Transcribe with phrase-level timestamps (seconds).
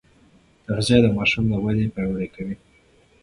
[0.65, 2.55] تغذيه د ماشوم وده پیاوړې کوي.